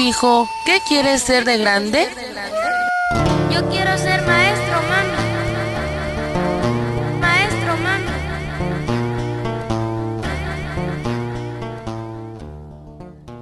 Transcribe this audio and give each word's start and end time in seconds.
Hijo, 0.00 0.48
¿qué 0.64 0.78
quieres 0.86 1.22
ser 1.22 1.44
de 1.44 1.58
grande? 1.58 2.06
Yo 3.52 3.68
quiero 3.68 3.98
ser 3.98 4.24
maestro, 4.24 4.76
mami. 4.88 5.10
Maestro, 7.20 7.76
mami. 7.78 8.06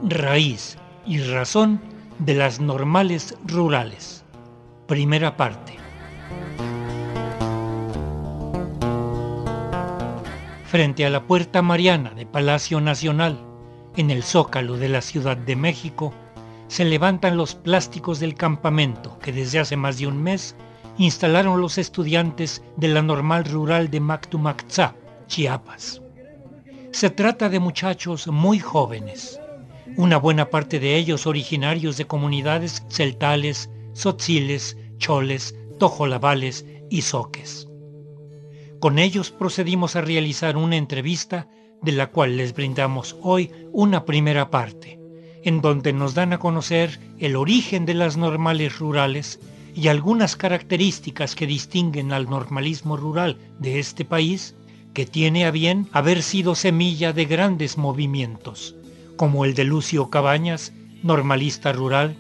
Raíz 0.09 0.79
y 1.05 1.19
razón 1.19 1.79
de 2.21 2.35
las 2.35 2.59
normales 2.59 3.37
rurales. 3.45 4.25
Primera 4.89 5.37
parte. 5.37 5.77
Frente 10.65 11.05
a 11.05 11.11
la 11.11 11.23
Puerta 11.25 11.61
Mariana 11.61 12.13
de 12.13 12.25
Palacio 12.25 12.81
Nacional, 12.81 13.45
en 13.99 14.11
el 14.11 14.23
zócalo 14.23 14.79
de 14.79 14.89
la 14.89 15.03
Ciudad 15.03 15.37
de 15.37 15.55
México, 15.55 16.15
se 16.69 16.85
levantan 16.85 17.37
los 17.37 17.55
plásticos 17.55 18.21
del 18.21 18.35
campamento 18.35 19.19
que 19.19 19.33
desde 19.33 19.59
hace 19.59 19.77
más 19.77 19.99
de 19.99 20.07
un 20.07 20.23
mes 20.23 20.57
instalaron 20.99 21.61
los 21.61 21.79
estudiantes 21.79 22.63
de 22.77 22.89
la 22.89 23.03
normal 23.03 23.45
rural 23.45 23.91
de 23.91 24.01
Mactumaxá, 24.01 24.95
Chiapas. 25.27 26.03
Se 26.91 27.11
trata 27.11 27.49
de 27.49 27.61
muchachos 27.61 28.27
muy 28.29 28.59
jóvenes, 28.59 29.41
una 29.97 30.17
buena 30.17 30.51
parte 30.51 30.81
de 30.81 30.97
ellos 30.97 31.27
originarios 31.27 31.97
de 31.97 32.07
comunidades 32.07 32.85
celtales, 32.89 33.71
tzotziles, 33.93 34.77
choles, 34.99 35.55
tojolabales 35.79 36.65
y 36.91 37.03
soques. 37.03 37.69
Con 38.81 38.99
ellos 38.99 39.31
procedimos 39.31 39.97
a 39.97 40.01
realizar 40.01 40.57
una 40.57 40.77
entrevista 40.77 41.49
de 41.83 41.93
la 41.93 42.09
cual 42.09 42.37
les 42.37 42.55
brindamos 42.55 43.17
hoy 43.23 43.51
una 43.73 44.05
primera 44.05 44.51
parte, 44.51 44.99
en 45.47 45.61
donde 45.61 45.93
nos 45.93 46.15
dan 46.15 46.33
a 46.33 46.39
conocer 46.39 46.99
el 47.21 47.37
origen 47.37 47.87
de 47.87 47.95
las 47.95 48.17
normales 48.17 48.81
rurales 48.81 49.39
y 49.77 49.87
algunas 49.87 50.35
características 50.35 51.37
que 51.37 51.47
distinguen 51.47 52.13
al 52.13 52.29
normalismo 52.29 52.97
rural 52.97 53.39
de 53.61 53.79
este 53.79 54.05
país, 54.05 54.57
que 54.93 55.07
tiene 55.07 55.47
a 55.47 55.53
bien 55.53 55.87
haber 55.93 56.25
sido 56.25 56.57
semilla 56.57 57.13
de 57.13 57.27
grandes 57.27 57.79
movimientos, 57.79 58.75
como 59.15 59.45
el 59.45 59.55
de 59.55 59.63
Lucio 59.63 60.11
Cabañas, 60.11 60.73
normalista 61.05 61.73
rural, 61.73 62.17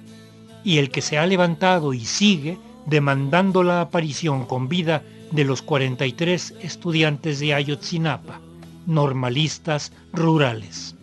y 0.63 0.79
el 0.79 0.91
que 0.91 1.03
se 1.03 1.19
ha 1.19 1.27
levantado 1.27 1.95
y 1.95 2.05
sigue 2.05 2.59
demandando 2.87 3.65
la 3.65 3.81
aparición 3.81 4.47
con 4.47 4.69
vida 4.69 5.03
de 5.33 5.45
los 5.45 5.63
43 5.63 6.55
estudiantes 6.61 7.41
de 7.41 7.55
Ayotzinapa, 7.55 8.41
normalistas 8.87 9.91
rurales. 10.13 10.95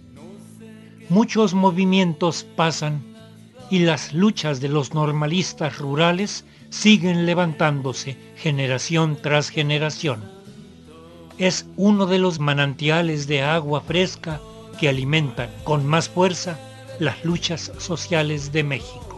Muchos 1.10 1.54
movimientos 1.54 2.46
pasan 2.56 3.04
y 3.70 3.80
las 3.80 4.14
luchas 4.14 4.62
de 4.62 4.70
los 4.70 4.94
normalistas 4.94 5.78
rurales 5.78 6.46
siguen 6.70 7.26
levantándose 7.26 8.18
generación 8.36 9.18
tras 9.22 9.50
generación. 9.50 10.24
Es 11.38 11.66
uno 11.76 12.06
de 12.06 12.20
los 12.20 12.40
manantiales 12.40 13.28
de 13.28 13.42
agua 13.42 13.82
fresca 13.82 14.40
que 14.80 14.90
alimentan 14.90 15.50
con 15.64 15.86
más 15.86 16.10
fuerza 16.10 16.60
las 17.00 17.24
luchas 17.26 17.72
sociales 17.80 18.52
de 18.52 18.64
México. 18.64 19.13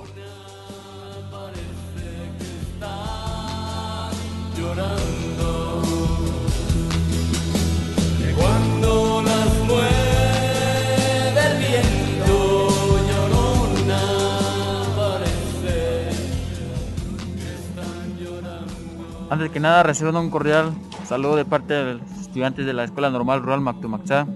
Antes 19.36 19.52
que 19.52 19.60
nada, 19.60 19.84
reciban 19.84 20.16
un 20.16 20.30
cordial 20.30 20.72
saludo 21.04 21.36
de 21.36 21.44
parte 21.44 21.74
de 21.74 21.96
los 21.96 22.10
estudiantes 22.22 22.66
de 22.66 22.72
la 22.72 22.86
Escuela 22.86 23.10
Normal 23.10 23.42
Rural 23.42 23.60
Mactumaxá. 23.60 24.28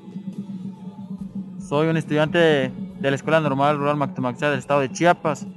Soy 1.57 1.87
un 1.87 1.95
estudiante 1.95 2.37
de, 2.37 2.73
la 2.99 3.15
Escuela 3.15 3.39
Normal 3.39 3.77
Rural 3.77 3.95
Mactumaxá 3.95 4.49
del 4.49 4.59
estado 4.59 4.81
de 4.81 4.91
Chiapas. 4.91 5.47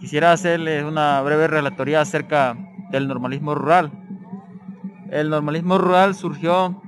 Quisiera 0.00 0.32
hacerles 0.32 0.84
una 0.84 1.22
breve 1.22 1.46
relatoría 1.46 2.02
acerca 2.02 2.58
del 2.90 3.08
normalismo 3.08 3.54
rural. 3.54 3.90
El 5.10 5.30
normalismo 5.30 5.78
rural 5.78 6.14
surgió 6.14 6.78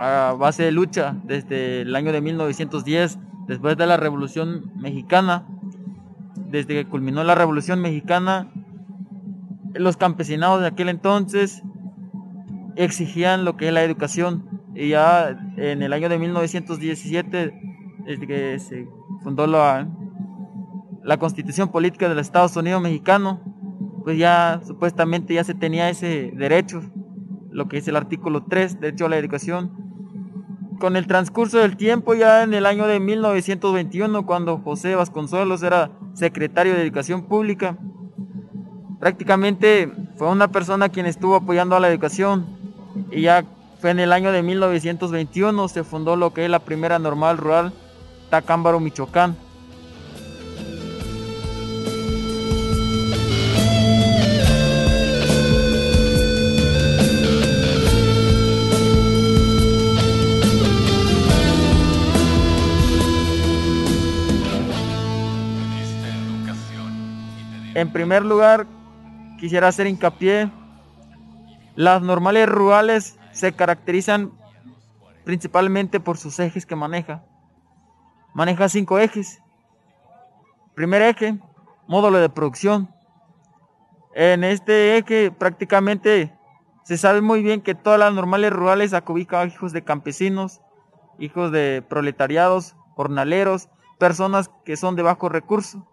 a 0.00 0.34
base 0.36 0.64
de 0.64 0.72
lucha 0.72 1.14
desde 1.22 1.82
el 1.82 1.94
año 1.94 2.10
de 2.10 2.20
1910, 2.20 3.20
después 3.46 3.76
de 3.76 3.86
la 3.86 3.96
Revolución 3.96 4.72
Mexicana. 4.74 5.46
Desde 6.34 6.74
que 6.74 6.86
culminó 6.86 7.22
la 7.22 7.36
Revolución 7.36 7.80
Mexicana, 7.80 8.48
los 9.74 9.96
campesinados 9.96 10.60
de 10.60 10.68
aquel 10.68 10.88
entonces 10.88 11.62
exigían 12.76 13.44
lo 13.44 13.56
que 13.56 13.68
es 13.68 13.74
la 13.74 13.82
educación. 13.82 14.48
Y 14.74 14.90
ya 14.90 15.36
en 15.56 15.82
el 15.82 15.92
año 15.92 16.08
de 16.08 16.18
1917, 16.18 17.52
desde 18.04 18.26
que 18.26 18.58
se 18.58 18.88
fundó 19.22 19.46
la, 19.46 19.88
la 21.04 21.18
constitución 21.18 21.70
política 21.70 22.08
de 22.08 22.14
los 22.14 22.26
Estados 22.26 22.56
Unidos 22.56 22.80
mexicano, 22.80 23.40
pues 24.04 24.18
ya 24.18 24.60
supuestamente 24.66 25.34
ya 25.34 25.44
se 25.44 25.54
tenía 25.54 25.90
ese 25.90 26.32
derecho, 26.34 26.82
lo 27.50 27.68
que 27.68 27.78
es 27.78 27.88
el 27.88 27.96
artículo 27.96 28.44
3, 28.44 28.80
derecho 28.80 29.06
a 29.06 29.08
la 29.08 29.18
educación. 29.18 29.72
Con 30.78 30.96
el 30.96 31.06
transcurso 31.06 31.58
del 31.58 31.76
tiempo, 31.76 32.14
ya 32.14 32.42
en 32.42 32.54
el 32.54 32.64
año 32.64 32.86
de 32.86 33.00
1921, 33.00 34.24
cuando 34.24 34.58
José 34.58 34.94
Vasconcelos 34.94 35.62
era 35.62 35.90
secretario 36.14 36.72
de 36.72 36.82
Educación 36.82 37.26
Pública, 37.26 37.76
prácticamente 39.00 39.90
fue 40.16 40.28
una 40.28 40.48
persona 40.48 40.90
quien 40.90 41.06
estuvo 41.06 41.34
apoyando 41.34 41.74
a 41.74 41.80
la 41.80 41.88
educación 41.88 42.46
y 43.10 43.22
ya 43.22 43.44
fue 43.80 43.90
en 43.90 43.98
el 43.98 44.12
año 44.12 44.30
de 44.30 44.42
1921 44.42 45.68
se 45.68 45.82
fundó 45.82 46.14
lo 46.16 46.32
que 46.34 46.44
es 46.44 46.50
la 46.50 46.60
primera 46.60 46.98
normal 46.98 47.38
rural 47.38 47.72
Tacámbaro, 48.28 48.78
Michoacán. 48.78 49.36
En 67.74 67.90
primer 67.90 68.24
lugar, 68.24 68.66
quisiera 69.40 69.68
hacer 69.68 69.86
hincapié, 69.86 70.50
las 71.74 72.02
normales 72.02 72.46
rurales 72.46 73.18
se 73.32 73.52
caracterizan 73.52 74.32
principalmente 75.24 75.98
por 75.98 76.18
sus 76.18 76.38
ejes 76.38 76.66
que 76.66 76.76
maneja. 76.76 77.24
Maneja 78.34 78.68
cinco 78.68 78.98
ejes. 78.98 79.42
Primer 80.74 81.02
eje, 81.02 81.38
módulo 81.88 82.18
de 82.18 82.28
producción. 82.28 82.94
En 84.14 84.44
este 84.44 84.98
eje 84.98 85.30
prácticamente 85.30 86.36
se 86.82 86.98
sabe 86.98 87.22
muy 87.22 87.42
bien 87.42 87.62
que 87.62 87.74
todas 87.74 87.98
las 87.98 88.12
normales 88.12 88.52
rurales 88.52 88.92
acobijan 88.92 89.48
hijos 89.48 89.72
de 89.72 89.84
campesinos, 89.84 90.60
hijos 91.18 91.50
de 91.50 91.82
proletariados, 91.88 92.76
jornaleros, 92.94 93.68
personas 93.98 94.50
que 94.64 94.76
son 94.76 94.96
de 94.96 95.02
bajo 95.02 95.28
recurso. 95.28 95.86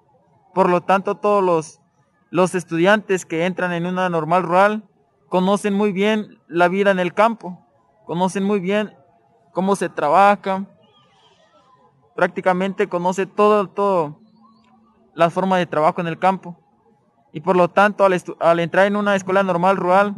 Por 0.53 0.69
lo 0.69 0.81
tanto, 0.81 1.15
todos 1.15 1.43
los 1.43 1.81
los 2.29 2.55
estudiantes 2.55 3.25
que 3.25 3.45
entran 3.45 3.71
en 3.73 3.85
una 3.85 4.09
normal 4.09 4.43
rural 4.43 4.83
conocen 5.29 5.73
muy 5.73 5.91
bien 5.91 6.39
la 6.47 6.67
vida 6.67 6.91
en 6.91 6.99
el 6.99 7.13
campo, 7.13 7.65
conocen 8.05 8.43
muy 8.43 8.59
bien 8.59 8.93
cómo 9.51 9.75
se 9.75 9.89
trabaja, 9.89 10.65
prácticamente 12.15 12.88
conoce 12.88 13.25
todo, 13.25 13.68
todo 13.68 14.19
la 15.13 15.29
forma 15.29 15.57
de 15.57 15.65
trabajo 15.65 16.01
en 16.01 16.07
el 16.07 16.19
campo. 16.19 16.57
Y 17.33 17.41
por 17.41 17.56
lo 17.56 17.69
tanto, 17.69 18.06
al, 18.06 18.15
al 18.39 18.59
entrar 18.59 18.85
en 18.85 18.95
una 18.95 19.15
escuela 19.15 19.44
normal 19.44 19.77
rural, 19.77 20.15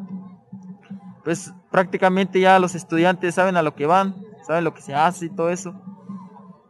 pues 1.23 1.53
prácticamente 1.71 2.39
ya 2.39 2.59
los 2.59 2.75
estudiantes 2.75 3.35
saben 3.35 3.57
a 3.57 3.61
lo 3.61 3.75
que 3.75 3.85
van, 3.85 4.15
saben 4.45 4.63
lo 4.63 4.73
que 4.73 4.81
se 4.81 4.93
hace 4.93 5.25
y 5.25 5.29
todo 5.29 5.49
eso. 5.49 5.73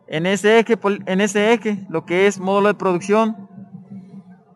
En 0.08 0.26
ese 0.26 0.60
eje, 0.60 0.78
en 1.06 1.22
ese 1.22 1.54
eje, 1.54 1.86
lo 1.90 2.06
que 2.06 2.28
es 2.28 2.40
módulo 2.40 2.70
de 2.70 2.74
producción, 2.74 3.49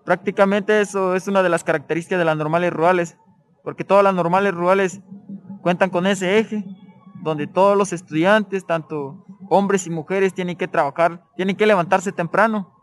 Prácticamente 0.05 0.81
eso 0.81 1.15
es 1.15 1.27
una 1.27 1.43
de 1.43 1.49
las 1.49 1.63
características 1.63 2.19
de 2.19 2.25
las 2.25 2.35
normales 2.35 2.73
rurales, 2.73 3.17
porque 3.63 3.85
todas 3.85 4.03
las 4.03 4.13
normales 4.13 4.53
rurales 4.53 5.01
cuentan 5.61 5.89
con 5.89 6.05
ese 6.05 6.39
eje, 6.39 6.65
donde 7.21 7.47
todos 7.47 7.77
los 7.77 7.93
estudiantes, 7.93 8.65
tanto 8.65 9.25
hombres 9.49 9.87
y 9.87 9.89
mujeres, 9.89 10.33
tienen 10.33 10.57
que 10.57 10.67
trabajar, 10.67 11.23
tienen 11.37 11.55
que 11.55 11.65
levantarse 11.65 12.11
temprano, 12.11 12.73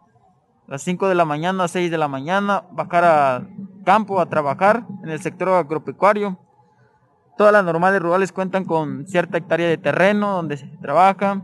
a 0.66 0.72
las 0.72 0.82
5 0.82 1.08
de 1.08 1.14
la 1.14 1.26
mañana, 1.26 1.64
a 1.64 1.68
6 1.68 1.90
de 1.90 1.98
la 1.98 2.08
mañana, 2.08 2.64
bajar 2.72 3.04
al 3.04 3.48
campo 3.84 4.18
a 4.18 4.26
trabajar 4.26 4.86
en 5.02 5.10
el 5.10 5.20
sector 5.20 5.50
agropecuario. 5.50 6.38
Todas 7.36 7.52
las 7.52 7.64
normales 7.64 8.00
rurales 8.00 8.32
cuentan 8.32 8.64
con 8.64 9.06
cierta 9.06 9.38
hectárea 9.38 9.68
de 9.68 9.78
terreno 9.78 10.32
donde 10.32 10.56
se 10.56 10.66
trabaja, 10.80 11.42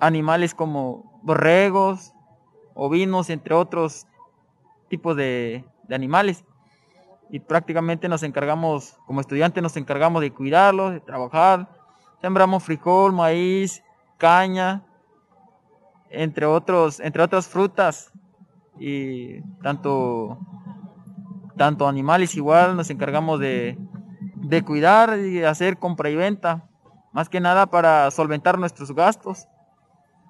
animales 0.00 0.54
como 0.54 1.20
borregos, 1.22 2.14
ovinos, 2.74 3.30
entre 3.30 3.54
otros 3.54 4.06
tipos 4.88 5.16
de, 5.16 5.64
de 5.84 5.94
animales. 5.94 6.44
Y 7.30 7.40
prácticamente 7.40 8.08
nos 8.08 8.22
encargamos, 8.22 8.96
como 9.06 9.20
estudiantes 9.20 9.62
nos 9.62 9.76
encargamos 9.76 10.22
de 10.22 10.32
cuidarlos, 10.32 10.92
de 10.92 11.00
trabajar. 11.00 11.68
Sembramos 12.20 12.62
frijol, 12.62 13.12
maíz, 13.12 13.82
caña, 14.16 14.84
entre 16.10 16.46
otros, 16.46 17.00
entre 17.00 17.22
otras 17.22 17.48
frutas. 17.48 18.12
Y 18.78 19.40
tanto, 19.62 20.38
tanto 21.56 21.88
animales 21.88 22.34
igual 22.36 22.76
nos 22.76 22.90
encargamos 22.90 23.40
de, 23.40 23.78
de 24.34 24.62
cuidar 24.62 25.18
y 25.18 25.42
hacer 25.42 25.78
compra 25.78 26.10
y 26.10 26.14
venta. 26.14 26.68
Más 27.12 27.28
que 27.28 27.40
nada 27.40 27.66
para 27.66 28.10
solventar 28.10 28.58
nuestros 28.58 28.94
gastos. 28.94 29.48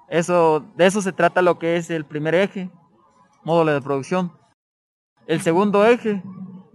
Eso, 0.08 0.64
de 0.76 0.86
eso 0.86 1.02
se 1.02 1.12
trata 1.12 1.42
lo 1.42 1.58
que 1.58 1.76
es 1.76 1.90
el 1.90 2.04
primer 2.04 2.34
eje, 2.34 2.70
módulo 3.42 3.74
de 3.74 3.82
producción. 3.82 4.32
El 5.26 5.40
segundo 5.40 5.84
eje 5.84 6.22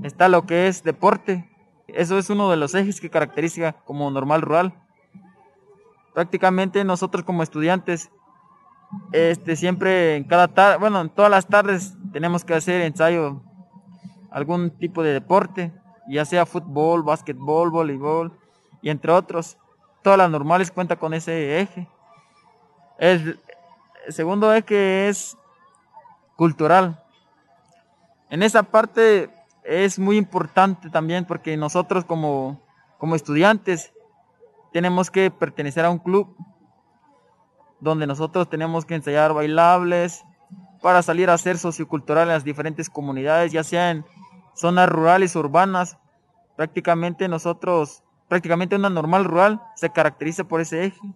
está 0.03 0.27
lo 0.27 0.45
que 0.45 0.67
es 0.67 0.83
deporte. 0.83 1.49
Eso 1.87 2.17
es 2.17 2.29
uno 2.29 2.49
de 2.49 2.57
los 2.57 2.75
ejes 2.75 2.99
que 2.99 3.09
caracteriza 3.09 3.73
como 3.85 4.11
normal 4.11 4.41
rural. 4.41 4.73
Prácticamente 6.13 6.83
nosotros 6.83 7.23
como 7.23 7.43
estudiantes, 7.43 8.11
este 9.13 9.55
siempre 9.55 10.17
en 10.17 10.25
cada 10.25 10.49
tarde, 10.49 10.77
bueno, 10.77 10.99
en 10.99 11.09
todas 11.09 11.31
las 11.31 11.47
tardes 11.47 11.95
tenemos 12.11 12.43
que 12.43 12.53
hacer 12.53 12.81
ensayo, 12.81 13.41
algún 14.31 14.69
tipo 14.71 15.01
de 15.01 15.13
deporte, 15.13 15.71
ya 16.09 16.25
sea 16.25 16.45
fútbol, 16.45 17.03
básquetbol, 17.03 17.69
voleibol 17.69 18.37
y 18.81 18.89
entre 18.89 19.13
otros. 19.13 19.57
Todas 20.01 20.17
las 20.17 20.29
normales 20.29 20.71
cuentan 20.71 20.97
con 20.97 21.13
ese 21.13 21.61
eje. 21.61 21.87
El 22.97 23.39
segundo 24.09 24.53
eje 24.53 25.07
es 25.07 25.37
cultural. 26.35 27.00
En 28.31 28.43
esa 28.43 28.63
parte 28.63 29.29
es 29.65 29.99
muy 29.99 30.15
importante 30.15 30.89
también 30.89 31.25
porque 31.25 31.57
nosotros 31.57 32.05
como, 32.05 32.61
como 32.97 33.15
estudiantes 33.15 33.93
tenemos 34.71 35.11
que 35.11 35.29
pertenecer 35.29 35.83
a 35.83 35.89
un 35.89 35.99
club 35.99 36.33
donde 37.81 38.07
nosotros 38.07 38.49
tenemos 38.49 38.85
que 38.85 38.95
ensayar 38.95 39.33
bailables 39.33 40.23
para 40.81 41.01
salir 41.01 41.29
a 41.29 41.37
ser 41.37 41.57
sociocultural 41.57 42.29
en 42.29 42.33
las 42.33 42.45
diferentes 42.45 42.89
comunidades, 42.89 43.51
ya 43.51 43.65
sean 43.65 44.05
zonas 44.55 44.87
rurales, 44.87 45.35
urbanas. 45.35 45.97
Prácticamente 46.55 47.27
nosotros, 47.27 48.01
prácticamente 48.29 48.77
una 48.77 48.89
normal 48.89 49.25
rural 49.25 49.61
se 49.75 49.89
caracteriza 49.89 50.45
por 50.45 50.61
ese 50.61 50.85
eje. 50.85 51.13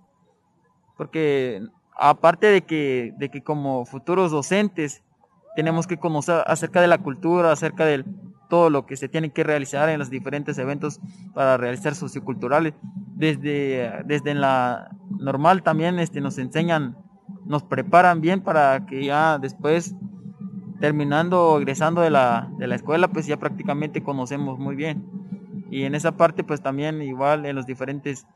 Porque 0.97 1.61
aparte 1.97 2.47
de 2.47 2.63
que, 2.63 3.13
de 3.15 3.29
que 3.29 3.41
como 3.41 3.85
futuros 3.85 4.31
docentes 4.31 5.01
tenemos 5.55 5.87
que 5.87 5.97
conocer 5.97 6.43
acerca 6.47 6.81
de 6.81 6.87
la 6.87 6.97
cultura, 6.97 7.51
acerca 7.51 7.85
de 7.85 8.03
todo 8.49 8.69
lo 8.69 8.85
que 8.85 8.95
se 8.95 9.09
tiene 9.09 9.31
que 9.31 9.43
realizar 9.43 9.89
en 9.89 9.99
los 9.99 10.09
diferentes 10.09 10.57
eventos 10.57 10.99
para 11.33 11.57
realizar 11.57 11.95
socioculturales. 11.95 12.73
Desde, 13.15 14.03
desde 14.05 14.33
la 14.33 14.89
normal 15.19 15.63
también 15.63 15.99
este, 15.99 16.21
nos 16.21 16.37
enseñan, 16.37 16.97
nos 17.45 17.63
preparan 17.63 18.21
bien 18.21 18.41
para 18.41 18.85
que 18.85 19.05
ya 19.05 19.37
después, 19.39 19.95
terminando, 20.79 21.57
egresando 21.57 22.01
de 22.01 22.09
la, 22.09 22.49
de 22.57 22.67
la 22.67 22.75
escuela, 22.75 23.07
pues 23.07 23.25
ya 23.25 23.37
prácticamente 23.37 24.03
conocemos 24.03 24.59
muy 24.59 24.75
bien. 24.75 25.05
Y 25.71 25.83
en 25.83 25.95
esa 25.95 26.11
parte, 26.11 26.43
pues 26.43 26.61
también 26.61 27.01
igual 27.01 27.45
en 27.45 27.55
los 27.55 27.65
diferentes, 27.65 28.27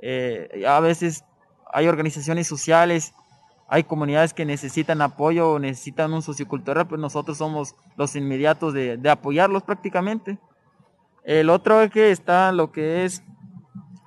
eh, 0.00 0.64
a 0.66 0.80
veces 0.80 1.24
hay 1.72 1.88
organizaciones 1.88 2.46
sociales 2.46 3.14
hay 3.68 3.84
comunidades 3.84 4.34
que 4.34 4.44
necesitan 4.44 5.00
apoyo 5.00 5.52
o 5.52 5.58
necesitan 5.58 6.12
un 6.12 6.22
sociocultural, 6.22 6.86
pues 6.86 7.00
nosotros 7.00 7.38
somos 7.38 7.74
los 7.96 8.14
inmediatos 8.14 8.74
de, 8.74 9.00
apoyarlos 9.10 9.62
prácticamente. 9.62 10.38
El 11.24 11.48
otro 11.48 11.80
es 11.80 11.90
que 11.90 12.10
está 12.10 12.52
lo 12.52 12.70
que 12.70 13.04
es 13.04 13.22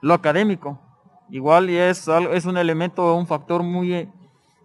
lo 0.01 0.13
académico. 0.13 0.80
Igual 1.30 1.69
y 1.69 1.77
es, 1.77 2.07
es 2.07 2.45
un 2.45 2.57
elemento, 2.57 3.15
un 3.15 3.27
factor 3.27 3.63
muy 3.63 3.94
eh, 3.94 4.09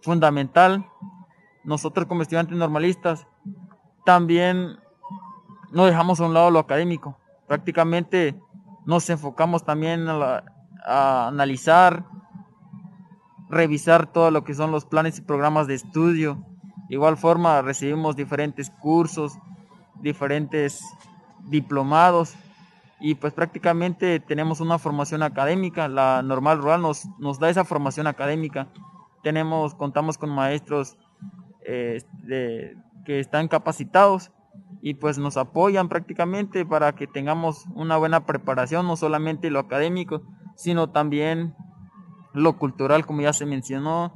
fundamental. 0.01 0.85
Nosotros 1.63 2.05
como 2.05 2.21
estudiantes 2.21 2.55
normalistas 2.55 3.27
también 4.05 4.77
no 5.71 5.85
dejamos 5.85 6.19
a 6.19 6.25
un 6.25 6.33
lado 6.33 6.51
lo 6.51 6.59
académico. 6.59 7.17
Prácticamente 7.47 8.39
nos 8.85 9.09
enfocamos 9.09 9.65
también 9.65 10.07
a 10.07 11.27
analizar 11.27 12.05
revisar 13.53 14.11
todo 14.11 14.31
lo 14.31 14.43
que 14.43 14.53
son 14.53 14.71
los 14.71 14.85
planes 14.85 15.17
y 15.17 15.21
programas 15.21 15.67
de 15.67 15.75
estudio. 15.75 16.45
igual 16.89 17.17
forma 17.17 17.61
recibimos 17.61 18.15
diferentes 18.15 18.69
cursos, 18.69 19.37
diferentes 20.01 20.81
diplomados 21.45 22.35
y 22.99 23.15
pues 23.15 23.33
prácticamente 23.33 24.19
tenemos 24.19 24.61
una 24.61 24.79
formación 24.79 25.23
académica. 25.23 25.87
La 25.87 26.21
normal 26.21 26.59
rural 26.59 26.81
nos, 26.81 27.05
nos 27.19 27.39
da 27.39 27.49
esa 27.49 27.65
formación 27.65 28.07
académica. 28.07 28.67
Tenemos, 29.23 29.75
contamos 29.75 30.17
con 30.17 30.29
maestros 30.29 30.97
eh, 31.65 32.01
que 33.05 33.19
están 33.19 33.47
capacitados 33.47 34.31
y 34.81 34.95
pues 34.95 35.17
nos 35.17 35.37
apoyan 35.37 35.89
prácticamente 35.89 36.65
para 36.65 36.93
que 36.93 37.07
tengamos 37.07 37.65
una 37.75 37.97
buena 37.97 38.25
preparación, 38.25 38.87
no 38.87 38.95
solamente 38.95 39.49
lo 39.49 39.59
académico, 39.59 40.21
sino 40.55 40.89
también 40.89 41.55
lo 42.33 42.57
cultural, 42.57 43.05
como 43.05 43.21
ya 43.21 43.33
se 43.33 43.45
mencionó, 43.45 44.13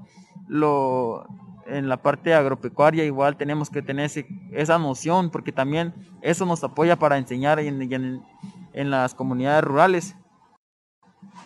lo 0.48 1.26
en 1.68 1.90
la 1.90 1.98
parte 1.98 2.34
agropecuaria 2.34 3.04
igual 3.04 3.36
tenemos 3.36 3.70
que 3.70 3.82
tener 3.82 4.10
esa 4.52 4.80
noción 4.80 5.30
porque 5.30 5.52
también 5.52 5.94
eso 6.22 6.46
nos 6.46 6.64
apoya 6.64 6.98
para 6.98 7.18
enseñar 7.18 7.60
en, 7.60 8.24
en, 8.74 8.90
las 8.90 9.14
comunidades 9.14 9.64
rurales. 9.64 10.16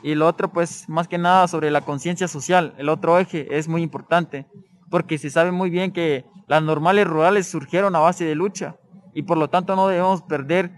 Y 0.03 0.15
lo 0.15 0.27
otro, 0.27 0.51
pues 0.51 0.87
más 0.89 1.07
que 1.07 1.17
nada 1.17 1.47
sobre 1.47 1.71
la 1.71 1.81
conciencia 1.81 2.27
social, 2.27 2.73
el 2.77 2.89
otro 2.89 3.17
eje 3.19 3.57
es 3.57 3.67
muy 3.67 3.81
importante 3.81 4.47
porque 4.89 5.17
se 5.17 5.29
sabe 5.29 5.51
muy 5.51 5.69
bien 5.69 5.91
que 5.91 6.25
las 6.47 6.61
normales 6.61 7.07
rurales 7.07 7.47
surgieron 7.47 7.95
a 7.95 7.99
base 7.99 8.25
de 8.25 8.35
lucha 8.35 8.75
y 9.13 9.23
por 9.23 9.37
lo 9.37 9.49
tanto 9.49 9.75
no 9.75 9.87
debemos 9.87 10.21
perder 10.23 10.71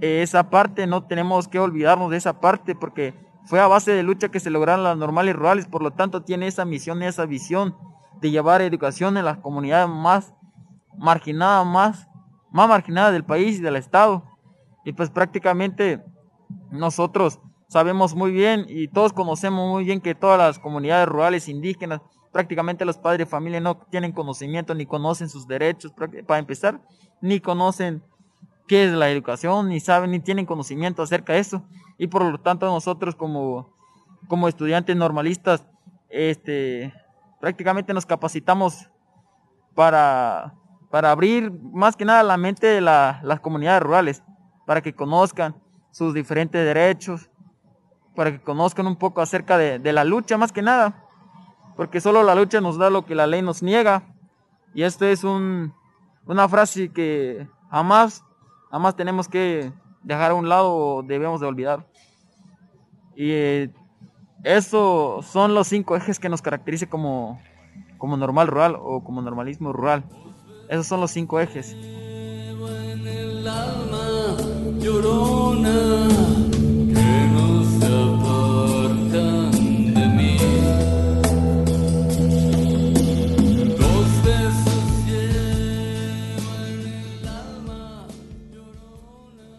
esa 0.00 0.50
parte, 0.50 0.86
no 0.86 1.04
tenemos 1.04 1.48
que 1.48 1.58
olvidarnos 1.58 2.10
de 2.10 2.16
esa 2.16 2.40
parte 2.40 2.74
porque 2.74 3.14
fue 3.48 3.60
a 3.60 3.66
base 3.66 3.92
de 3.92 4.02
lucha 4.02 4.28
que 4.28 4.40
se 4.40 4.50
lograron 4.50 4.84
las 4.84 4.98
normales 4.98 5.34
rurales, 5.34 5.66
por 5.66 5.82
lo 5.82 5.90
tanto 5.90 6.22
tiene 6.22 6.46
esa 6.46 6.66
misión, 6.66 7.02
esa 7.02 7.24
visión 7.24 7.74
de 8.20 8.30
llevar 8.30 8.60
educación 8.60 9.16
en 9.16 9.24
las 9.24 9.38
comunidades 9.38 9.88
más 9.88 10.34
marginadas, 10.98 11.66
más, 11.66 12.08
más 12.50 12.68
marginadas 12.68 13.14
del 13.14 13.24
país 13.24 13.58
y 13.58 13.62
del 13.62 13.76
estado. 13.76 14.22
Y 14.84 14.92
pues 14.92 15.08
prácticamente 15.08 16.04
nosotros 16.70 17.40
sabemos 17.68 18.14
muy 18.14 18.32
bien 18.32 18.66
y 18.68 18.88
todos 18.88 19.14
conocemos 19.14 19.66
muy 19.66 19.84
bien 19.84 20.02
que 20.02 20.14
todas 20.14 20.38
las 20.38 20.58
comunidades 20.58 21.08
rurales 21.08 21.48
indígenas, 21.48 22.02
prácticamente 22.30 22.84
los 22.84 22.98
padres 22.98 23.20
de 23.20 23.26
familia 23.26 23.60
no 23.60 23.78
tienen 23.78 24.12
conocimiento 24.12 24.74
ni 24.74 24.84
conocen 24.84 25.30
sus 25.30 25.48
derechos 25.48 25.94
para 26.26 26.38
empezar, 26.38 26.82
ni 27.22 27.40
conocen 27.40 28.02
qué 28.68 28.84
es 28.84 28.92
la 28.92 29.10
educación, 29.10 29.68
ni 29.68 29.80
saben, 29.80 30.12
ni 30.12 30.20
tienen 30.20 30.46
conocimiento 30.46 31.02
acerca 31.02 31.32
de 31.32 31.40
eso. 31.40 31.64
Y 31.96 32.06
por 32.06 32.24
lo 32.24 32.38
tanto 32.38 32.66
nosotros 32.66 33.16
como, 33.16 33.74
como 34.28 34.46
estudiantes 34.46 34.94
normalistas, 34.94 35.66
este, 36.08 36.94
prácticamente 37.40 37.92
nos 37.92 38.06
capacitamos 38.06 38.88
para, 39.74 40.54
para 40.90 41.10
abrir 41.10 41.50
más 41.50 41.96
que 41.96 42.04
nada 42.04 42.22
la 42.22 42.36
mente 42.36 42.66
de 42.66 42.80
las 42.80 43.40
comunidades 43.40 43.82
rurales, 43.82 44.22
para 44.66 44.82
que 44.82 44.94
conozcan 44.94 45.56
sus 45.90 46.14
diferentes 46.14 46.64
derechos, 46.64 47.30
para 48.14 48.30
que 48.30 48.40
conozcan 48.40 48.86
un 48.86 48.96
poco 48.96 49.20
acerca 49.20 49.56
de, 49.58 49.78
de 49.78 49.92
la 49.92 50.04
lucha 50.04 50.36
más 50.36 50.52
que 50.52 50.62
nada, 50.62 51.04
porque 51.76 52.00
solo 52.00 52.22
la 52.22 52.34
lucha 52.34 52.60
nos 52.60 52.76
da 52.76 52.90
lo 52.90 53.06
que 53.06 53.14
la 53.14 53.26
ley 53.26 53.42
nos 53.42 53.62
niega. 53.62 54.02
Y 54.74 54.82
esto 54.82 55.06
es 55.06 55.24
un, 55.24 55.72
una 56.26 56.48
frase 56.48 56.92
que 56.92 57.48
jamás 57.70 58.24
Nada 58.70 58.92
tenemos 58.92 59.28
que 59.28 59.72
dejar 60.02 60.32
a 60.32 60.34
un 60.34 60.48
lado 60.48 60.74
o 60.74 61.02
debemos 61.02 61.40
de 61.40 61.46
olvidar. 61.46 61.86
Y 63.16 63.30
eh, 63.30 63.70
eso 64.44 65.20
son 65.22 65.54
los 65.54 65.66
cinco 65.68 65.96
ejes 65.96 66.18
que 66.18 66.28
nos 66.28 66.42
caracterizan 66.42 66.88
como, 66.88 67.40
como 67.98 68.16
normal 68.16 68.46
rural 68.46 68.76
o 68.78 69.02
como 69.02 69.22
normalismo 69.22 69.72
rural. 69.72 70.04
Esos 70.68 70.86
son 70.86 71.00
los 71.00 71.10
cinco 71.10 71.40
ejes. 71.40 71.76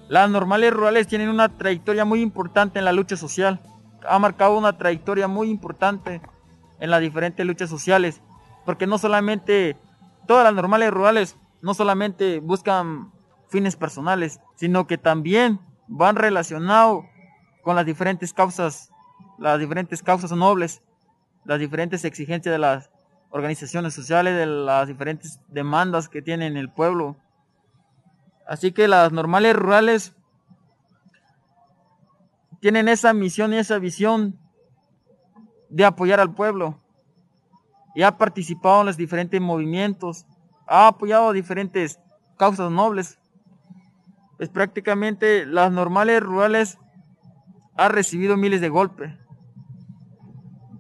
Las 0.10 0.28
normales 0.28 0.74
rurales 0.74 1.08
tienen 1.08 1.30
una 1.30 1.56
trayectoria 1.56 2.04
muy 2.04 2.22
importante 2.22 2.80
en 2.80 2.86
la 2.86 2.92
lucha 2.92 3.16
social. 3.16 3.60
Ha 4.08 4.18
marcado 4.18 4.58
una 4.58 4.76
trayectoria 4.76 5.28
muy 5.28 5.52
importante 5.52 6.20
en 6.80 6.90
las 6.90 7.00
diferentes 7.00 7.46
luchas 7.46 7.70
sociales. 7.70 8.22
porque 8.66 8.86
no 8.86 8.98
solamente 9.00 9.78
todas 10.28 10.44
las 10.44 10.54
normales 10.54 10.92
rurales 10.92 11.38
no 11.62 11.74
solamente 11.74 12.40
buscan 12.40 13.12
fines 13.48 13.76
personales, 13.76 14.40
sino 14.56 14.86
que 14.86 15.00
también 15.00 15.60
van 15.88 16.16
relacionados 16.16 17.06
con 17.64 17.76
las 17.76 17.86
diferentes 17.86 18.32
causas, 18.32 18.92
las 19.40 19.58
diferentes 19.58 20.04
causas 20.04 20.32
nobles, 20.34 20.84
las 21.46 21.60
diferentes 21.60 22.06
exigencias 22.06 22.54
de 22.54 22.60
las 22.60 22.92
organizaciones 23.32 23.96
sociales, 23.96 24.36
de 24.36 24.46
las 24.46 24.88
diferentes 24.88 25.40
demandas 25.48 26.10
que 26.10 26.22
tiene 26.22 26.46
el 26.46 26.70
pueblo. 26.70 27.16
Así 28.50 28.72
que 28.72 28.88
las 28.88 29.12
normales 29.12 29.56
rurales 29.56 30.16
tienen 32.60 32.88
esa 32.88 33.14
misión 33.14 33.54
y 33.54 33.58
esa 33.58 33.78
visión 33.78 34.40
de 35.70 35.86
apoyar 35.86 36.20
al 36.20 36.34
pueblo. 36.34 36.76
Y 37.94 38.02
ha 38.02 38.18
participado 38.18 38.80
en 38.80 38.88
los 38.88 38.98
diferentes 38.98 39.40
movimientos, 39.40 40.26
ha 40.66 40.88
apoyado 40.88 41.32
diferentes 41.32 42.00
causas 42.40 42.72
nobles. 42.72 43.20
Pues 44.38 44.50
prácticamente 44.50 45.46
las 45.46 45.72
normales 45.72 46.20
rurales 46.24 46.80
ha 47.78 47.88
recibido 47.88 48.36
miles 48.36 48.62
de 48.62 48.70
golpes. 48.70 49.14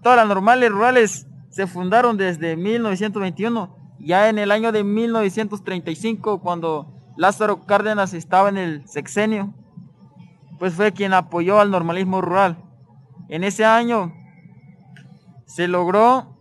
Todas 0.01 0.17
las 0.17 0.27
normales 0.27 0.71
rurales 0.71 1.27
se 1.51 1.67
fundaron 1.67 2.17
desde 2.17 2.57
1921, 2.57 3.77
ya 3.99 4.27
en 4.27 4.39
el 4.39 4.49
año 4.49 4.71
de 4.71 4.83
1935, 4.83 6.39
cuando 6.39 6.95
Lázaro 7.19 7.65
Cárdenas 7.65 8.13
estaba 8.13 8.47
en 8.47 8.57
el 8.57 8.87
sexenio, 8.87 9.53
pues 10.57 10.73
fue 10.73 10.93
quien 10.93 11.11
apoyó 11.11 11.59
al 11.59 11.69
normalismo 11.69 12.21
rural. 12.21 12.55
En 13.27 13.43
ese 13.43 13.65
año 13.65 14.13
se 15.45 15.67
logró 15.67 16.37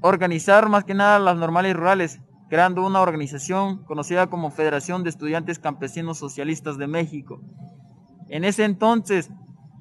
organizar 0.00 0.68
más 0.68 0.82
que 0.82 0.94
nada 0.94 1.20
las 1.20 1.36
normales 1.36 1.76
rurales, 1.76 2.20
creando 2.48 2.84
una 2.84 3.00
organización 3.00 3.84
conocida 3.84 4.26
como 4.26 4.50
Federación 4.50 5.04
de 5.04 5.10
Estudiantes 5.10 5.60
Campesinos 5.60 6.18
Socialistas 6.18 6.78
de 6.78 6.88
México. 6.88 7.40
En 8.28 8.42
ese 8.42 8.64
entonces 8.64 9.30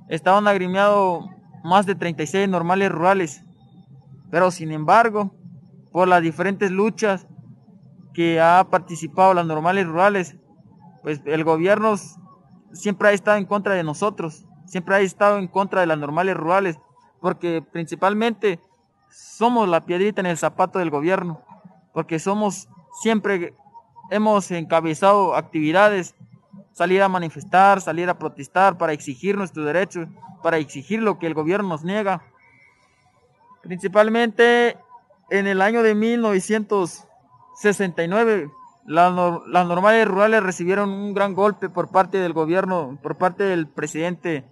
estaban 0.07 0.47
agremiados 0.47 1.25
más 1.63 1.87
de 1.87 1.95
36 1.95 2.47
normales 2.47 2.91
rurales, 2.91 3.43
pero 4.29 4.51
sin 4.51 4.71
embargo, 4.71 5.33
por 5.91 6.07
las 6.07 6.21
diferentes 6.21 6.69
luchas 6.69 7.25
que 8.13 8.41
ha 8.41 8.67
participado 8.69 9.33
las 9.33 9.45
normales 9.45 9.87
rurales, 9.87 10.35
pues 11.01 11.21
el 11.25 11.43
gobierno 11.43 11.95
siempre 12.73 13.09
ha 13.09 13.11
estado 13.13 13.37
en 13.37 13.45
contra 13.45 13.73
de 13.73 13.83
nosotros, 13.83 14.45
siempre 14.65 14.95
ha 14.95 14.99
estado 14.99 15.37
en 15.37 15.47
contra 15.47 15.81
de 15.81 15.87
las 15.87 15.97
normales 15.97 16.35
rurales, 16.35 16.79
porque 17.19 17.61
principalmente 17.61 18.59
somos 19.09 19.67
la 19.67 19.85
piedrita 19.85 20.21
en 20.21 20.27
el 20.27 20.37
zapato 20.37 20.79
del 20.79 20.89
gobierno, 20.89 21.41
porque 21.93 22.19
somos 22.19 22.69
siempre 23.01 23.53
hemos 24.09 24.51
encabezado 24.51 25.35
actividades, 25.35 26.15
salir 26.73 27.01
a 27.01 27.09
manifestar, 27.09 27.81
salir 27.81 28.09
a 28.09 28.17
protestar 28.17 28.77
para 28.77 28.93
exigir 28.93 29.37
nuestros 29.37 29.65
derechos, 29.65 30.07
para 30.41 30.57
exigir 30.57 31.01
lo 31.01 31.19
que 31.19 31.27
el 31.27 31.33
gobierno 31.33 31.69
nos 31.69 31.83
niega. 31.83 32.23
Principalmente 33.61 34.77
en 35.29 35.47
el 35.47 35.61
año 35.61 35.83
de 35.83 35.95
1969, 37.63 38.49
las, 38.85 39.13
las 39.47 39.67
normales 39.67 40.07
rurales 40.07 40.41
recibieron 40.43 40.89
un 40.89 41.13
gran 41.13 41.33
golpe 41.33 41.69
por 41.69 41.89
parte 41.89 42.17
del 42.17 42.33
gobierno, 42.33 42.97
por 43.01 43.17
parte 43.17 43.43
del 43.43 43.67
presidente 43.67 44.45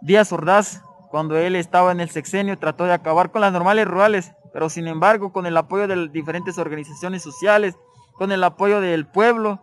Díaz 0.00 0.32
Ordaz, 0.32 0.82
cuando 1.10 1.36
él 1.36 1.56
estaba 1.56 1.92
en 1.92 2.00
el 2.00 2.10
sexenio, 2.10 2.58
trató 2.58 2.84
de 2.84 2.92
acabar 2.92 3.30
con 3.30 3.40
las 3.40 3.52
normales 3.52 3.86
rurales, 3.86 4.32
pero 4.52 4.68
sin 4.68 4.88
embargo, 4.88 5.32
con 5.32 5.46
el 5.46 5.56
apoyo 5.56 5.86
de 5.86 6.08
diferentes 6.08 6.58
organizaciones 6.58 7.22
sociales, 7.22 7.76
con 8.14 8.32
el 8.32 8.42
apoyo 8.44 8.80
del 8.80 9.06
pueblo, 9.06 9.60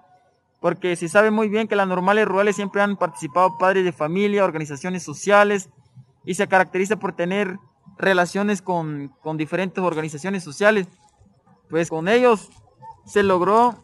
porque 0.60 0.96
se 0.96 1.10
sabe 1.10 1.32
muy 1.32 1.48
bien 1.48 1.68
que 1.68 1.76
las 1.76 1.88
normales 1.88 2.28
rurales 2.28 2.56
siempre 2.56 2.82
han 2.82 2.98
participado 2.98 3.58
padres 3.58 3.86
de 3.86 3.92
familia, 3.92 4.46
organizaciones 4.46 5.04
sociales, 5.04 5.70
y 6.26 6.36
se 6.36 6.48
caracteriza 6.48 6.98
por 6.98 7.14
tener 7.14 7.58
relaciones 7.98 8.62
con, 8.62 9.12
con 9.22 9.38
diferentes 9.38 9.84
organizaciones 9.84 10.44
sociales. 10.44 10.88
Pues 11.70 11.90
con 11.90 12.08
ellos 12.08 12.50
se 13.06 13.24
logró 13.24 13.84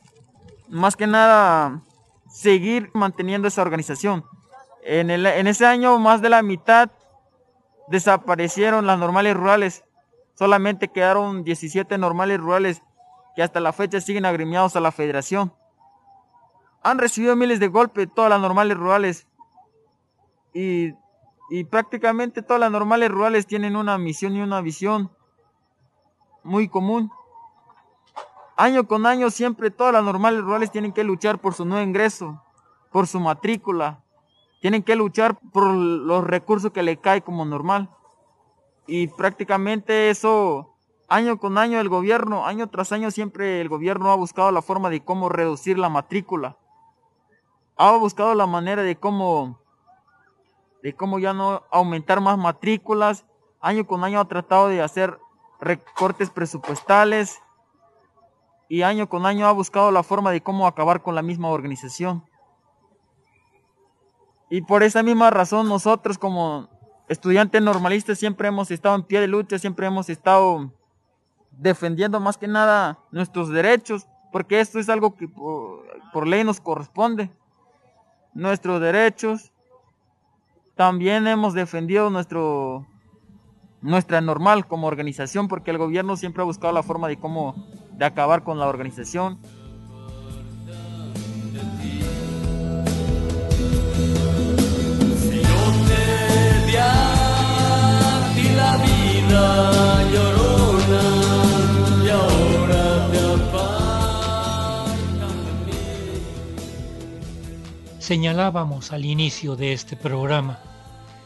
más 0.69 0.95
que 0.95 1.07
nada 1.07 1.81
seguir 2.29 2.89
manteniendo 2.93 3.47
esa 3.47 3.61
organización. 3.61 4.25
En, 4.83 5.09
el, 5.09 5.25
en 5.25 5.47
ese 5.47 5.65
año 5.65 5.97
más 5.99 6.21
de 6.21 6.29
la 6.29 6.41
mitad 6.41 6.91
desaparecieron 7.87 8.85
las 8.85 8.99
normales 8.99 9.35
rurales. 9.35 9.83
Solamente 10.33 10.89
quedaron 10.89 11.43
17 11.43 11.97
normales 11.97 12.39
rurales 12.39 12.83
que 13.35 13.43
hasta 13.43 13.59
la 13.59 13.73
fecha 13.73 14.01
siguen 14.01 14.25
agremiados 14.25 14.75
a 14.75 14.79
la 14.79 14.91
federación. 14.91 15.53
Han 16.83 16.97
recibido 16.97 17.35
miles 17.35 17.59
de 17.59 17.67
golpes 17.67 18.07
todas 18.13 18.29
las 18.29 18.39
normales 18.39 18.77
rurales. 18.77 19.27
Y, 20.53 20.93
y 21.49 21.63
prácticamente 21.65 22.41
todas 22.41 22.59
las 22.59 22.71
normales 22.71 23.09
rurales 23.09 23.45
tienen 23.47 23.75
una 23.75 23.97
misión 23.97 24.35
y 24.35 24.41
una 24.41 24.61
visión 24.61 25.11
muy 26.43 26.67
común. 26.69 27.11
Año 28.57 28.87
con 28.87 29.05
año 29.05 29.29
siempre 29.31 29.69
todas 29.69 29.91
las 29.91 30.03
normales 30.03 30.41
rurales 30.41 30.71
tienen 30.71 30.93
que 30.93 31.03
luchar 31.03 31.39
por 31.39 31.53
su 31.53 31.65
nuevo 31.65 31.83
ingreso, 31.83 32.41
por 32.89 33.05
su 33.05 33.19
matrícula, 33.19 34.01
tienen 34.61 34.81
que 34.81 34.95
luchar 34.95 35.37
por 35.51 35.73
los 35.73 36.23
recursos 36.23 36.71
que 36.71 36.81
le 36.81 36.97
cae 36.97 37.21
como 37.21 37.43
normal. 37.43 37.89
Y 38.87 39.07
prácticamente 39.07 40.09
eso, 40.09 40.73
año 41.09 41.37
con 41.37 41.57
año 41.57 41.81
el 41.81 41.89
gobierno, 41.89 42.45
año 42.45 42.67
tras 42.67 42.93
año 42.93 43.11
siempre 43.11 43.59
el 43.59 43.67
gobierno 43.67 44.09
ha 44.09 44.15
buscado 44.15 44.51
la 44.51 44.61
forma 44.61 44.89
de 44.89 45.03
cómo 45.03 45.27
reducir 45.27 45.77
la 45.77 45.89
matrícula. 45.89 46.57
Ha 47.75 47.91
buscado 47.97 48.35
la 48.35 48.47
manera 48.47 48.83
de 48.83 48.95
cómo, 48.95 49.59
de 50.81 50.95
cómo 50.95 51.19
ya 51.19 51.33
no 51.33 51.63
aumentar 51.71 52.21
más 52.21 52.37
matrículas. 52.37 53.25
Año 53.59 53.85
con 53.85 54.05
año 54.05 54.21
ha 54.21 54.27
tratado 54.29 54.69
de 54.69 54.81
hacer 54.81 55.19
recortes 55.59 56.29
presupuestales 56.29 57.41
y 58.67 58.81
año 58.81 59.07
con 59.09 59.25
año 59.25 59.47
ha 59.47 59.51
buscado 59.51 59.91
la 59.91 60.03
forma 60.03 60.31
de 60.31 60.41
cómo 60.41 60.67
acabar 60.67 61.01
con 61.01 61.15
la 61.15 61.21
misma 61.21 61.49
organización. 61.49 62.23
Y 64.49 64.61
por 64.61 64.83
esa 64.83 65.03
misma 65.03 65.29
razón 65.29 65.67
nosotros 65.67 66.17
como 66.17 66.69
estudiantes 67.07 67.61
normalistas 67.61 68.17
siempre 68.17 68.47
hemos 68.47 68.71
estado 68.71 68.95
en 68.95 69.03
pie 69.03 69.21
de 69.21 69.27
lucha, 69.27 69.59
siempre 69.59 69.87
hemos 69.87 70.09
estado 70.09 70.71
defendiendo 71.51 72.19
más 72.19 72.37
que 72.37 72.47
nada 72.47 72.99
nuestros 73.11 73.49
derechos, 73.49 74.07
porque 74.31 74.59
esto 74.59 74.79
es 74.79 74.89
algo 74.89 75.15
que 75.15 75.27
por, 75.27 76.27
ley 76.27 76.43
nos 76.43 76.59
corresponde. 76.59 77.29
Nuestros 78.33 78.81
derechos. 78.81 79.51
También 80.75 81.25
hemos 81.27 81.53
defendido 81.53 82.09
nuestro 82.09 82.85
nuestra 83.81 84.19
normal 84.19 84.67
como 84.67 84.87
organización, 84.87 85.47
porque 85.47 85.71
el 85.71 85.77
gobierno 85.77 86.17
siempre 86.17 86.41
ha 86.41 86.45
buscado 86.45 86.73
la 86.73 86.83
forma 86.83 87.07
de 87.07 87.17
cómo 87.17 87.55
de 87.97 88.05
acabar 88.05 88.43
con 88.43 88.59
la 88.59 88.67
organización. 88.67 89.39
Señalábamos 108.05 108.91
al 108.91 109.03
inicio 109.03 109.55
de 109.55 109.73
este 109.73 109.97
programa 109.97 110.59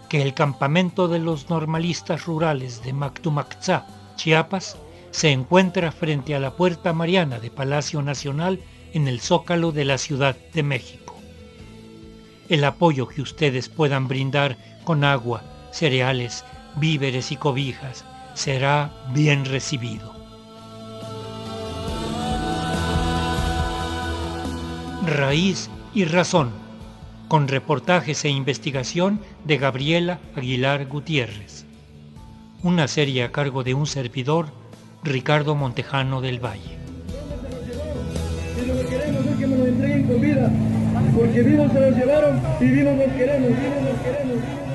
que 0.08 0.22
el 0.22 0.34
campamento 0.34 1.10
de 1.10 1.20
los 1.20 1.50
normalistas 1.50 2.26
rurales 2.26 2.82
de 2.84 2.94
Mactumaxá, 2.94 3.86
Chiapas, 4.16 4.78
se 5.12 5.32
encuentra 5.32 5.92
frente 5.92 6.36
a 6.36 6.40
la 6.40 6.56
Puerta 6.56 6.94
Mariana 6.94 7.40
de 7.40 7.50
Palacio 7.52 8.02
Nacional 8.02 8.60
en 8.94 9.08
el 9.08 9.20
Zócalo 9.20 9.72
de 9.72 9.86
la 9.86 9.98
Ciudad 9.98 10.36
de 10.54 10.64
México. 10.64 11.16
El 12.48 12.64
apoyo 12.64 13.08
que 13.08 13.22
ustedes 13.22 13.70
puedan 13.70 14.08
brindar 14.08 14.58
con 14.84 15.04
agua, 15.04 15.44
cereales, 15.72 16.44
víveres 16.78 17.32
y 17.32 17.36
cobijas 17.36 18.06
será 18.34 18.92
bien 19.14 19.46
recibido. 19.46 20.16
Raíz 25.06 25.70
y 25.94 26.06
Razón, 26.06 26.52
con 27.28 27.48
reportajes 27.48 28.26
e 28.26 28.30
investigación 28.30 29.22
de 29.44 29.58
Gabriela 29.58 30.20
Aguilar 30.36 30.88
Gutiérrez. 30.88 31.66
Una 32.64 32.88
serie 32.88 33.24
a 33.24 33.32
cargo 33.32 33.64
de 33.64 33.74
un 33.74 33.88
servidor, 33.88 34.59
Ricardo 35.04 35.56
Montejano 35.56 36.22
del 36.22 36.44
Valle. 36.44 36.78
porque 41.16 41.42
vivos 41.42 41.72
se 41.72 41.80
los 41.80 41.96
llevaron 41.98 42.42
y 42.60 42.66
vivos 42.66 42.96
nos 42.96 43.14
queremos, 43.14 43.50
vivos 43.50 43.82
nos 43.82 44.02
queremos. 44.02 44.69